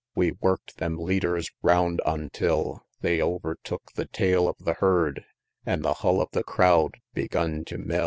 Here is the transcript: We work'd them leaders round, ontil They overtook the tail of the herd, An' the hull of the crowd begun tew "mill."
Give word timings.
We 0.15 0.31
work'd 0.31 0.79
them 0.79 0.97
leaders 0.97 1.51
round, 1.61 2.01
ontil 2.07 2.79
They 3.01 3.21
overtook 3.21 3.91
the 3.93 4.05
tail 4.07 4.49
of 4.49 4.55
the 4.57 4.73
herd, 4.73 5.23
An' 5.63 5.83
the 5.83 5.93
hull 6.01 6.19
of 6.23 6.29
the 6.31 6.43
crowd 6.43 6.97
begun 7.13 7.63
tew 7.65 7.77
"mill." 7.77 7.99